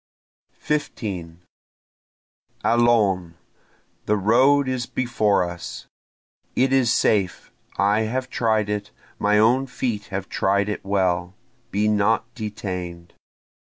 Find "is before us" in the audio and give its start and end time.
4.67-5.85